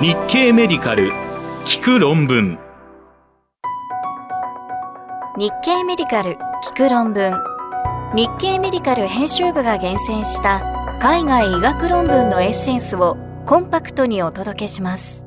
[0.00, 1.10] 日経メディカル。
[1.64, 2.56] 聞く論文。
[5.36, 7.34] 日経メディカル聞く論文。
[8.14, 10.60] 日経メディカル編集部が厳選した
[11.00, 15.24] 海外医学論文のエッセンスをコンパクトにお届けします。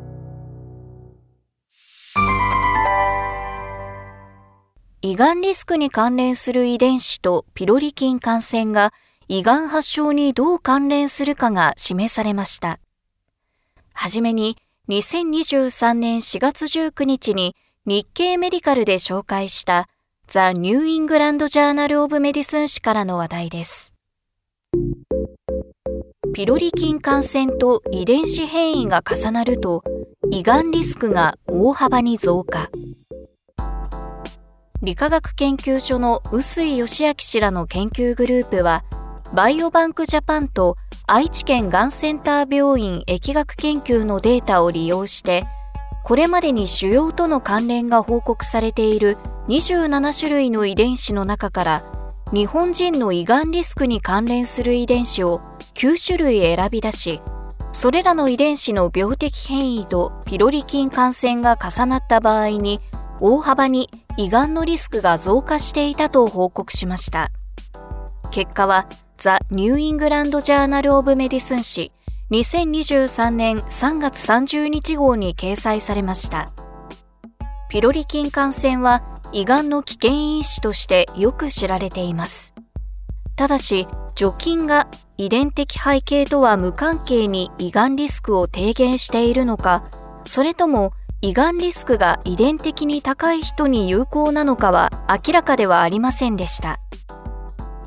[5.02, 8.94] 胃がんリスクに関連する遺伝子とピロリ菌感染が
[9.28, 12.80] 胃がん発症にどう関連するかが示されました。
[13.94, 14.58] はじめに
[14.90, 17.56] 2023年4月19日に
[17.86, 19.88] 日経メディカルで紹介した
[20.28, 23.94] ザ・ニューイングランド・ジャーナル・オブ・メディスン誌からの話題です。
[26.34, 29.84] ピロリ菌感染と遺伝子変異が重なると
[30.32, 32.70] 胃がんリスクが大幅に増加。
[34.82, 38.84] 理化学研究所の臼井義明氏らの研究グループは、
[39.34, 40.76] バイオバンクジャパンと
[41.08, 45.46] 愛知県がんセンター病院疫学研究のデータを利用して、
[46.04, 51.86] これまでに腫瘍との関連が報告されている27種類の遺伝子の中から、
[52.34, 55.40] 日本人の胃がんリスクに関連する遺伝子を
[55.76, 57.22] 9種類選び出し、
[57.72, 62.82] それらの遺伝子の病的変異とピロリ菌感染が重なった場合に、
[63.22, 67.30] 大幅に胃がんのリスクが増加していたと報告しました。
[68.30, 68.88] 結果は、
[69.22, 71.92] ザ・ニューイングランド・ジャーナル・オブ・メディスン誌
[72.32, 76.52] 2023年3月30日号に掲載されました。
[77.70, 82.56] ピロリ菌感染は胃がんの危険因子としてよく知られています。
[83.36, 89.84] ただし、除菌が遺伝的背景とは無関係に胃がんリスクを低減しているのか、
[90.26, 96.80] それとも胃がんリスクが遺伝的に高い人に有効なのかは明らかではありませんでした。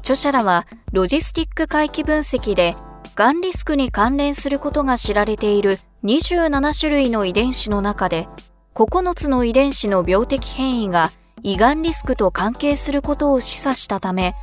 [0.04, 2.76] 著者らはロジスティック回帰分析で
[3.14, 8.28] がんリスクに関連することが知られている27種類の遺伝子の中で
[8.74, 11.10] 9つの遺伝子の病的変異が
[11.42, 14.34] 胃がんリスクと関係することを示唆したため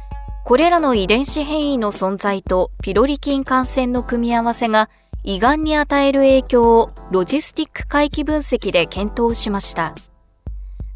[0.45, 4.89] これらの遺伝子変異の存在とピロリ菌感染の組み合わせが
[5.23, 9.93] 胃がんに与える影響をロジスティック回帰分析で検討しました。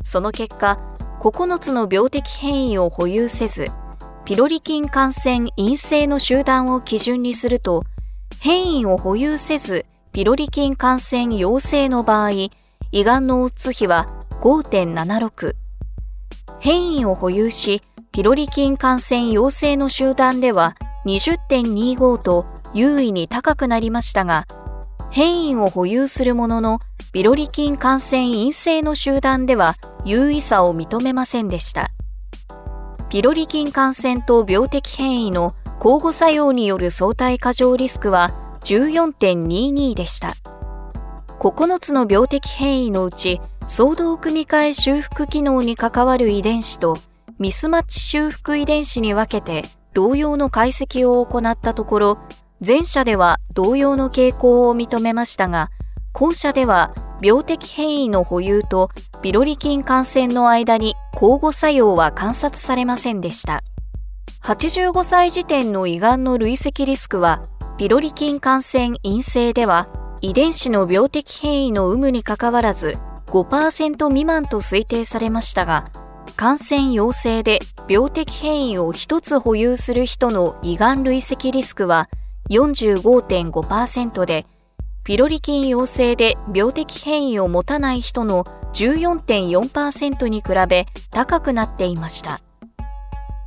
[0.02, 0.80] その結果、
[1.20, 3.70] 9つの病的変異を保有せず、
[4.26, 7.84] ピロリ菌感染陰性の集団を基準にすると、
[8.40, 12.32] 変異を保有せず、ピロリ菌感染陽性の場合、
[12.92, 14.08] 胃がんのオッズ比は
[14.42, 15.54] 5.76。
[16.60, 20.76] 変異を保有し、ピロリ菌感染陽性の集団では
[21.06, 24.48] 20.25と優位に高くなりましたが、
[25.12, 26.80] 変異を保有するものの、
[27.14, 31.92] ビロリ菌感染陰性の集団では優位さを認めませんでした。
[33.16, 38.34] ピロリ菌感染と病的変異の交互作用による相対過剰リスクは
[38.66, 40.34] 14.22でした。
[41.40, 46.98] 9つの病的変異のうち、相動組み換え修復機能に関わる遺伝子と
[47.40, 52.18] ミスマッチ修復遺伝子に分けて同様の解析を行ったところ、
[52.68, 55.70] 前者では同様の傾向を認めましたが、
[56.18, 58.90] 後者では病的変異の保有と
[59.22, 63.64] ピロリ菌感染の間に交互作用は観察されませんでした。
[64.42, 69.90] 85歳時点の胃がんの累積リスクは、ピロリ菌感染陰性では
[70.22, 75.92] 遺伝子の病的変異の有無にかかわらず5%未満と推定されましたが、
[76.38, 77.60] 感染陽性で
[77.90, 82.08] 病的変異を1つ保有する人の胃がん累積リスクは
[82.52, 84.46] 45.5%で、
[85.06, 88.44] ピロリ菌陽性で病的変異を持たない人の
[88.74, 92.42] 14.4%に比べ高くなっていました。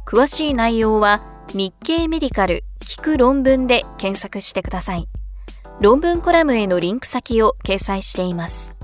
[0.06, 1.20] 詳しい内容は
[1.52, 5.08] 日経メディカル聞く論文で検索してください。
[5.80, 8.76] 論文コラムへのリンク先を掲載しています。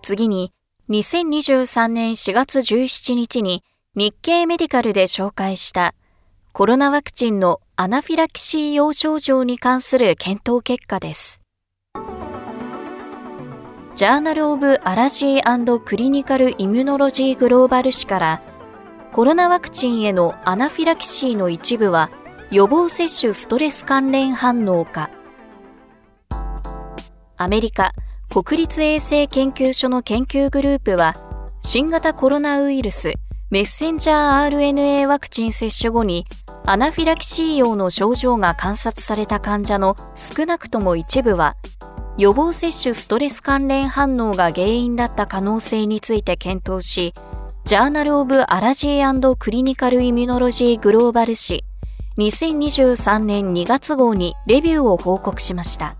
[0.00, 0.54] 次に、
[0.88, 3.62] 2023年4月17日に
[3.94, 5.94] 日経メディカルで紹介した
[6.54, 11.42] コロナワクチンのアナフィラキシー様症状に関する検討結果です。
[13.94, 18.42] ジャーナル・オブ・アラジークリニカル・イミュノロジー・グローバル誌から
[19.12, 22.10] コロナワクチンへのアナフィラキシーの一部は
[22.50, 25.10] 予防接種ストレス関連反応か
[27.36, 27.92] アメリカ
[28.30, 31.20] 国立衛生研究所の研究グループは
[31.60, 33.12] 新型コロナウイルス
[33.50, 36.26] メッセンジャー RNA ワクチン接種後に
[36.68, 41.56] アナフィラキシー用の症状が観察された患者の少なくとも一部は
[42.18, 47.14] 予防接種ストレス関連反応が原因だった可能性について検討し
[47.64, 51.64] ジャーナル・オブ・アラジークリニカル・イミュノロジー・グローバル誌
[52.18, 55.96] 2023年2月号にレビューを報告しました。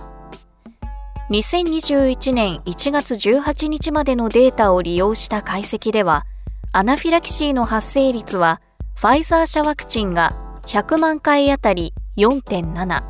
[1.29, 6.25] 2021年1月18日までのデータを利用した解析では、
[6.73, 8.63] アナフィラキシーの発生率は、
[8.95, 13.05] ファイザー社ワクチンが100万回あたり4.7、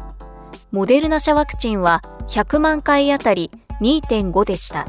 [0.73, 3.51] モデルナ社ワクチンは100万回あたり
[3.81, 4.87] 2.5でした。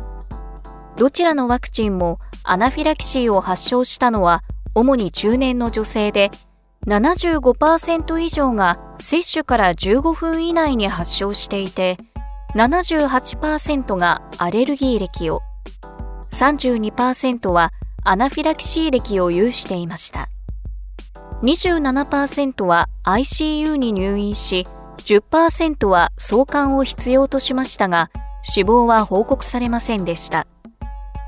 [0.97, 4.43] どちらのワクチンもアナフィラキシーを発症したのは
[4.75, 6.29] 主に中年の女性で
[6.87, 11.97] 75%以上が接種から15分以内に発症していて、
[12.55, 15.41] 78%がアレルギー歴を、
[16.31, 17.71] 32%は
[18.03, 20.27] アナフィラキシー歴を有していました。
[21.43, 24.67] 27%は ICU に入院し、
[24.97, 28.09] 10%は挿管を必要としましたが、
[28.41, 30.47] 死亡は報告されませんでした。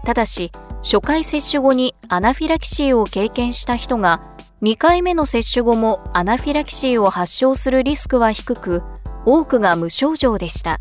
[0.05, 0.51] ただし、
[0.81, 4.21] 初回接種後にアナフィラキシーを経験した人が
[4.61, 8.83] 2回目の接種後もアナフィラキシーを発症するリスクは低く、
[9.25, 10.79] 多くが無症状でした。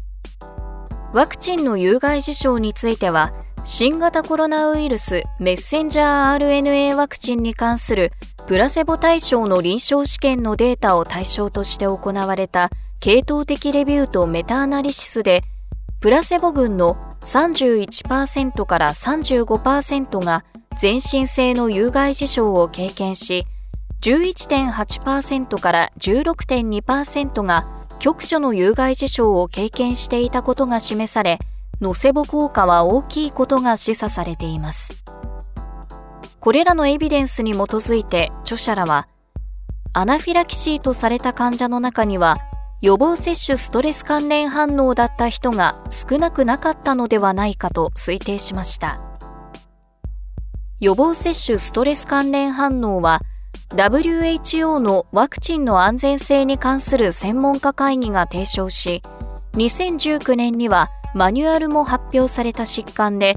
[1.13, 3.33] ワクチンの有害事象については、
[3.65, 8.13] 新型コロナウイルスメッセンジャー RNA ワクチンに関する
[8.49, 15.43] プラセボ対象の臨床試験のデータを対象として行われた系統的レビューとメタアナリシスで、
[16.01, 20.47] プラセボ群の31%から35%が
[20.81, 23.45] 全身性の有害事象を経験し、
[24.01, 27.69] 11.8%から16.2%が
[27.99, 31.39] 局所の有害事象を経験していたことが示され、
[31.83, 35.05] ノセボ効果は大きいことが示唆されています。
[36.49, 39.07] これらのエビデンスに基づいて著者らは、
[39.93, 42.39] アナフィラキシーとされた患者の中には、
[42.81, 48.99] 予防接種ストレス関連反応だった人が少なくなかったのではないかと推定しました。
[50.81, 53.21] 予防接種ストレス関連反応は
[53.77, 59.03] WHO のワクチンの安全性に関する専門家会議が提唱し、
[59.53, 63.37] 2019年にはマニュアルも発表された疾患で、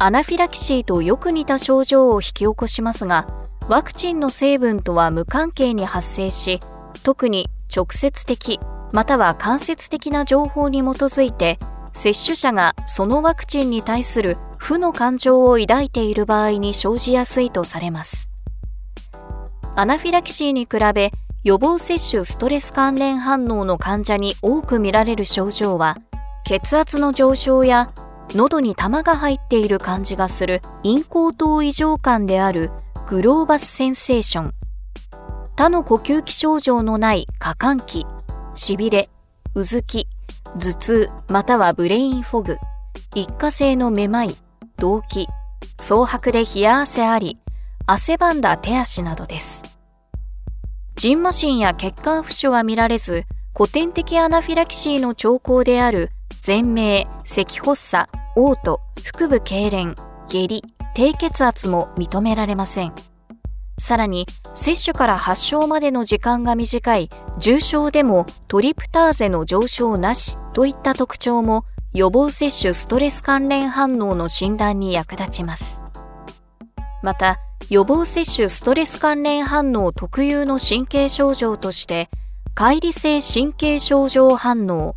[0.00, 3.26] アナフィラキシーとよく似た症状を引き起こしますが、
[3.68, 6.60] ワクチンの成分とは無関係に発生し、
[7.02, 8.60] 特に直接的
[8.92, 11.58] または間接的な情報に基づいて、
[11.94, 18.30] 接種者がそのワクチンに対する負の感情を抱いている場合に生じやすいとされます。
[19.74, 21.10] アナフィラキシーに比べ
[21.42, 25.96] 予防接種ストレス関連反応の患者に多く見られる症状は
[26.44, 27.92] 血圧の上昇や
[28.34, 32.70] 喉に玉が入っている感じがする咽喉頭異常感である
[33.06, 34.54] グローバスセンセーション。
[35.56, 38.06] 他の呼吸器症状のない過換気。
[38.54, 39.08] しびれ
[39.54, 40.08] うずき
[40.58, 42.56] 頭痛またはブレインフォグ。
[43.14, 44.36] 一過性のめまい
[44.76, 45.26] 動悸。
[45.80, 47.38] 蒼白で冷や汗あり
[47.86, 49.78] 汗ばんだ手足などです。
[50.96, 53.24] ジンマシンや血管浮腫は見られず、
[53.56, 56.10] 古典的アナフィラキシーの兆候である
[56.48, 59.94] 喘鳴、咳発作、嘔吐、腹部痙攣、
[60.30, 60.62] 下痢、
[60.94, 62.94] 低血圧も認められません。
[63.78, 64.24] さらに、
[64.54, 75.82] 接種から発症までの時間が短い重症でもトリプターゼの上昇なしといった特徴も予防接種ストレス関連反応の診断に役立ちます。
[77.02, 82.08] また、予防接種ストレス関連反応特有の神経症状として、
[82.56, 84.94] 乖離性神経症状反応、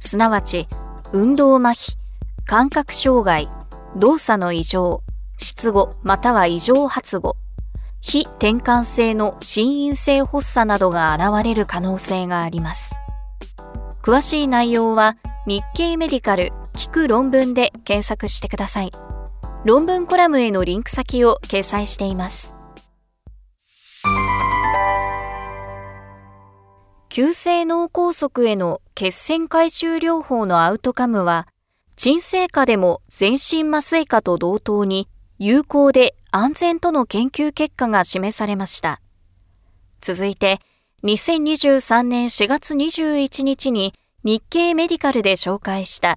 [0.00, 0.66] すなわち
[1.12, 1.98] 運動麻痺、
[2.46, 3.48] 感覚障害、
[3.96, 5.02] 動作の異常、
[5.38, 7.34] 失語または異常発語、
[8.00, 12.94] 非転換性の心因性発作などが現れる可能性があります。
[14.02, 15.16] 詳しい内容は
[15.48, 18.92] 日経メディカル聞く論文で検索してください。
[19.64, 22.54] 論文コラムへのリンク先を掲載しています。
[27.10, 31.48] 急性脳梗塞への血栓回収療法のアウトカムは、
[31.96, 39.00] 鎮静下でも全身麻酔科と同等に有効で安全との研究結果が示されました。
[40.00, 40.60] 続いて、
[41.02, 46.16] 2023年4月21日に日経メディカルで紹介した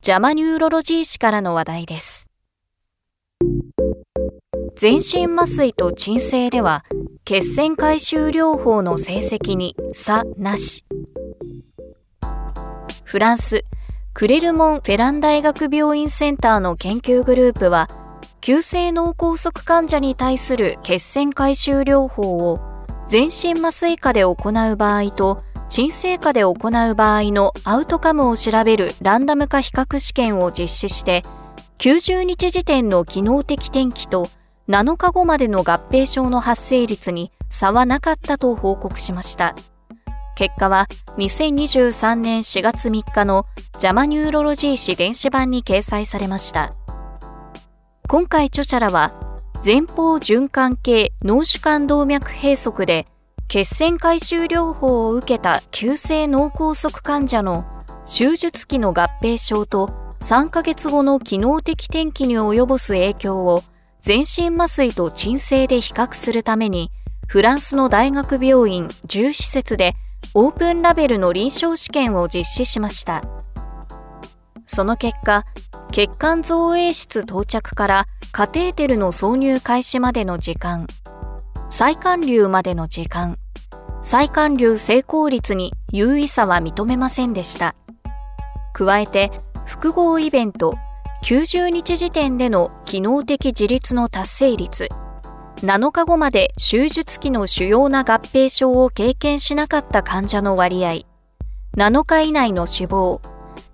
[0.00, 2.28] ジャマニューロロジー誌からの話題です。
[4.76, 6.84] 全身麻酔と鎮静では
[7.30, 10.84] 血栓回収療法の成績に差なし。
[13.04, 13.64] フランス、
[14.12, 17.88] クレルモン・フェラン大学病院センターの研究グループは、
[18.40, 22.58] 急性脳梗塞患者に対する血栓回収療法を
[23.08, 31.24] 全身麻酔下で行う場合と鎮静下で行う場合のアウトカムを調べるランダム化比較試験を実施して
[31.78, 34.26] 90日時点の機能的転機と
[34.70, 39.56] 7日後までの合併症の発生率に差はなかったと報告しました。
[40.36, 40.86] 結果は
[41.18, 43.46] 2023年4月3日の
[43.78, 46.72] ジャマニューロロジー誌電子版に掲載されました。
[48.08, 49.12] 今回著者らは
[49.66, 53.08] 前方循環系脳主管動脈閉塞で
[53.48, 57.64] 血栓回収療法を受けた急性脳梗塞患者の
[58.06, 63.64] 手術期の合併症と3ヶ月後の機能的転機に及ぼす影響を
[64.02, 66.90] 全身麻酔と鎮静で比較するために
[67.26, 69.94] フランスの大学病院10施設で
[70.34, 73.22] オープンラベルの臨床試験を実施しました。
[74.66, 75.44] その結果、
[75.90, 80.86] 血管造影室到着からカテーテルの挿入開始までの時間、
[81.68, 83.38] 再管流までの時間、
[84.02, 87.74] 再管流成功率に優位さは認めませんでした。
[88.72, 89.30] 加えて、
[89.66, 90.76] 複合イベント、
[91.22, 94.88] 90日時点での機能的自立の達成率、
[95.56, 101.04] 7日後まで手術期の主要な合併症を経験しなかった患者の割合、
[101.76, 103.20] 7日以内の死亡、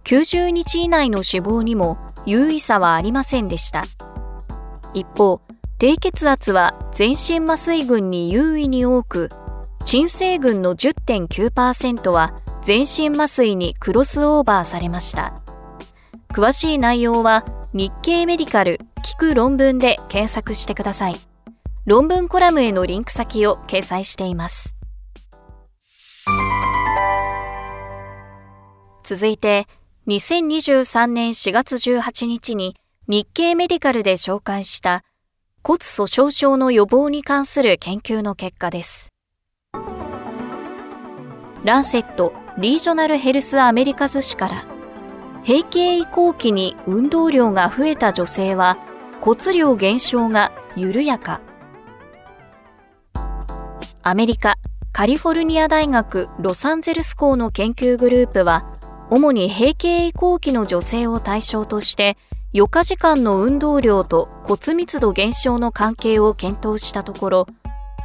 [0.05, 3.85] 90日以内の死亡にも優位差はありませんでした。
[4.93, 5.41] 一方、
[5.79, 9.31] 低血圧は全身麻酔群に優位に多く、
[9.85, 12.35] 鎮静群の10.9%は
[12.65, 15.46] 全身麻酔にクロスオーバーされました。
[16.37, 21.17] 詳しい内容は日経メディカル聞く論文で検索してください。
[21.87, 24.77] 論文コラムへのリンク先を掲載しています。
[29.03, 29.67] 続いて、
[30.09, 32.77] 2023年4月18日に
[33.09, 35.05] 日経メディカルで紹介した
[35.65, 39.09] 骨粗鬆症の予防に関する研究の結果です。
[41.65, 44.76] ランセット・リージョナル・ヘルス・アメリカズ誌から
[45.47, 48.79] 閉経移行期に運動量が増えた女性は
[49.21, 51.41] 骨量減少が緩やか。
[54.03, 54.57] アメリカ
[54.93, 58.65] カリフォルニア大学ロサンゼルス校の研究グループは、
[59.09, 62.17] 主に閉経移行期の女性を対象として、
[62.53, 67.47] 余暇時間の運動量と骨密度減少の関係を検討したところ、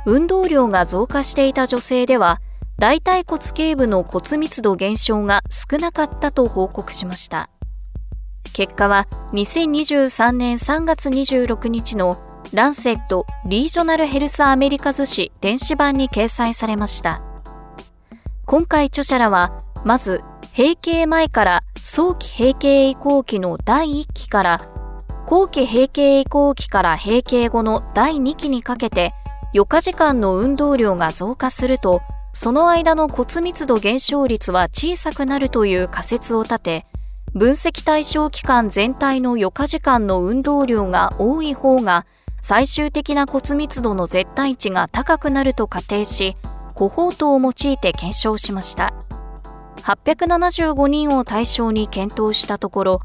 [0.06, 2.40] 運動量が増加していた女性では、
[2.82, 7.52] 大腿骨頸部の骨密度減少が少なかったと報告しました。
[8.54, 12.18] 結果は2023年3月26日の
[12.54, 17.22] ランセット・リージョナル・ヘルス・アメリカズ誌電子版に掲載されました。
[18.48, 20.24] 今回著者らは、まず、
[20.58, 24.68] 閉経前から早期閉経移行期の第1期から、
[25.28, 29.14] 後期閉経移行期から閉経後の第2期にかけて、
[29.54, 32.02] 余暇時間の運動量が増加すると、
[32.34, 36.86] その間の骨密度減少率は小さくなるという仮説を立て、
[37.34, 42.06] 分析対象期間全体の余暇時間の運動量が多い方が
[42.42, 46.36] 最終的な骨密度の絶対値が高くなると仮定し、
[46.74, 48.94] コホートを用いて検証しました。
[49.84, 53.00] 875人を対象に検討したところ、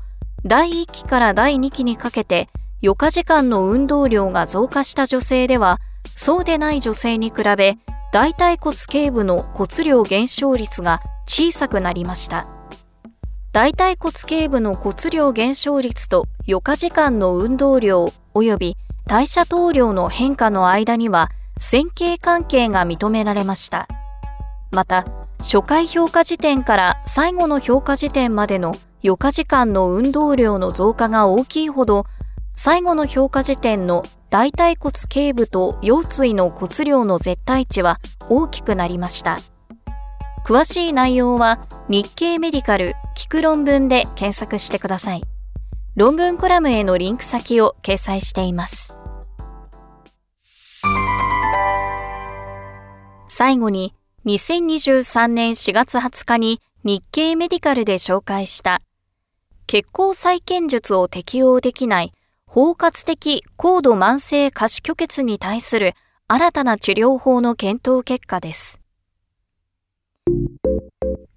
[0.45, 2.49] 第1期から第2期にかけて
[2.83, 5.79] 余暇時間の運動量が増加した女性では、
[6.15, 7.77] そうでない女性に比べ、
[8.17, 12.49] 大腿骨頸部の骨量減少率が小さくなりました。
[13.53, 23.87] 大腿骨頸部の骨量減少率と余暇時間の運動量及び代謝投量の変化の間には線形関係が認められました。
[24.71, 25.05] また、
[25.41, 28.73] 初回評価時点から最後の評価時点までの
[29.05, 32.07] 余暇時間の運動量の増加が大きいほど、
[32.55, 39.39] 最後の評価時点の大腿骨頸部と腰椎の骨量の絶対値は大きくなりました。
[40.45, 45.23] 詳しい内容は日経メディカル聞く論文で検索してください。
[45.95, 48.95] 論文コラムへのリンク先を掲載しています。
[53.29, 53.95] 最後に、
[54.27, 58.83] 2023年4月20日に日経メディカルで紹介した
[59.67, 62.13] 血行再建術を適用できない
[62.49, 65.95] 包括的高度慢性下肢虚血に対する
[66.29, 68.81] 新たな治療法の検討結果です。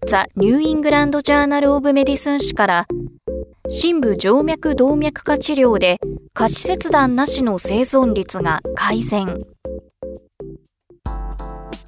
[0.07, 2.87] ザ・ニューイングランド・ジャーナル・オブ・メディスン誌から
[3.69, 5.99] 深部静脈動脈化治療で
[6.33, 9.45] 下肢切断なしの生存率が改善。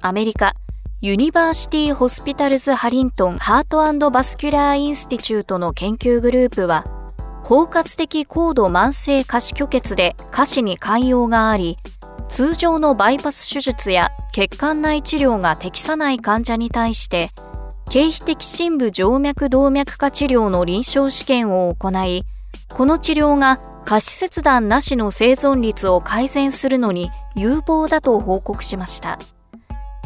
[0.00, 0.52] アメリカ
[1.00, 6.84] ユニバーシティ・ホスピタルズ・ハリントン・ハートバスキュラー・インスティチュートの研究グループは
[7.44, 11.76] 包括的高度慢性下肢虚血で下肢に潰瘍があり
[12.28, 17.30] 通常のバイパス手術や血管内治療が適さない患者に対して
[17.92, 22.24] 経皮的深部静脈動脈化治療の臨床試験を行い、
[22.72, 29.18] この治療が下肢切断なしの生存率を改善するのに有望だと報告しました。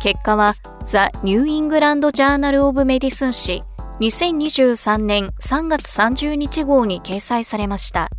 [0.00, 3.62] 結果はザ・ニューイングランド・ジャーナル・オブ・メディスン誌
[3.98, 8.10] 2023年3月30日号に掲載されました。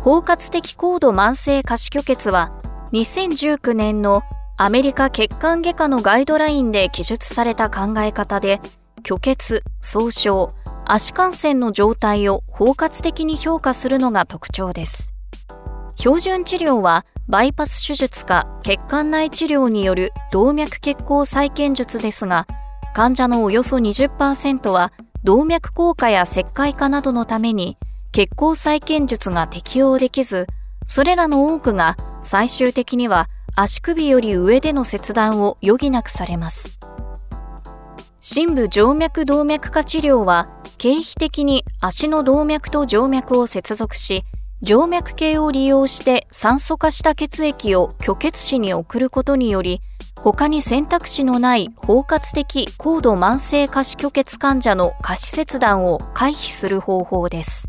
[0.00, 2.50] 包括的高度慢性下肢虚血は
[2.92, 4.22] 2019年の
[4.56, 8.60] アメリカ血管外科のガイドラインで記述された考え方で
[9.06, 10.48] 虚血、創傷、
[10.84, 15.12] 足感染の状態を包括的に評価するのが特徴です。
[15.94, 22.48] 標準治療はバイパス手術か血管内治療による動脈血行再建術ですが、
[22.94, 24.92] 患者のおよそ20%は
[25.24, 27.78] 動脈硬化や石灰化などのために
[28.12, 30.46] 血行再建術が適用できず、
[30.86, 36.80] それらの多くが最終的には足首より上での切断を余儀なくされます。
[38.20, 44.24] 深部静脈動脈化治療は経費的に足の動脈と静脈を接続し、
[44.64, 49.80] 静脈系を利用して酸素化した血液を虚血死に送ることにより、
[50.22, 57.68] 他に選択肢のない包括的高度慢性下肢虚血患者の下肢切断を回避する方法です。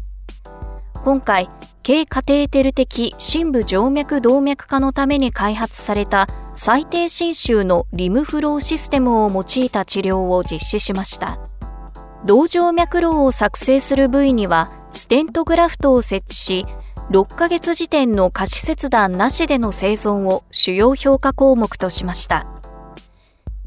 [1.03, 1.49] 今回、
[1.85, 11.39] 軽カテーテル的深部静脈動脈化のために開発された最低侵襲のリムフローシステムを用いた治療を実施しました。
[12.23, 16.65] 動静脈炉を作成する部位にはステントグラフトを設置し、
[17.11, 22.47] 6ヶ月時点の下肢切断なしでの生存を主要評価項目としました。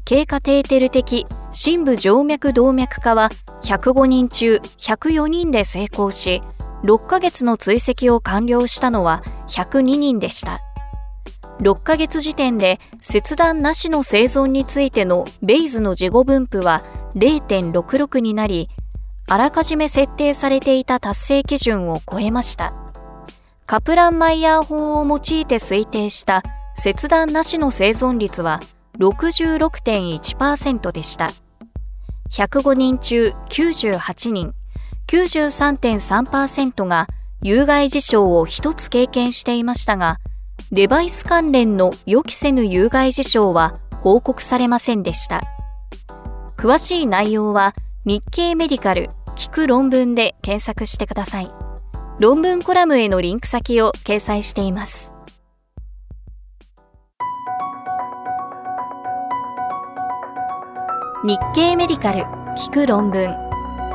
[0.05, 3.29] 経過テーテル的深部静脈動脈化は
[3.63, 6.41] 105人中104人で成功し、
[6.83, 10.59] 6ヶ月の追跡を完了したのは102人でした。
[11.59, 16.83] 6ヶ月時点で切断なしの生存についてのベイズの事後分布は
[17.15, 18.69] 0.66になり、
[19.27, 22.86] あらかじめ設定されていた達成基準を超えました。
[23.67, 26.41] カプランマイヤー法を用いて推定した
[26.73, 28.61] 切断なしの生存率は
[28.97, 31.29] 66.1%でした。
[32.31, 34.53] 105人中98人、
[35.07, 37.07] 93.3%が
[37.41, 40.19] 有害事象を1つ経験していましたが、
[40.71, 45.43] デバイス関連の予期せぬ有害事象は報告されませんでした。
[46.55, 51.56] 詳しい内容は日経メディカル聞く論文で検索してください。
[52.19, 55.13] 論文コラムへのリンク先を掲載しています。
[61.23, 62.23] 日経メディカル
[62.55, 63.35] 聞く論文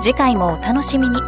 [0.03, 1.21] 次回もお楽しみに。